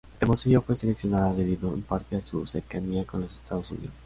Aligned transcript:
Hermosillo 0.19 0.63
fue 0.63 0.75
seleccionada 0.75 1.31
debido 1.31 1.71
en 1.75 1.83
parte 1.83 2.15
a 2.15 2.23
su 2.23 2.47
cercanía 2.47 3.05
con 3.05 3.21
los 3.21 3.35
Estados 3.35 3.69
Unidos. 3.69 3.93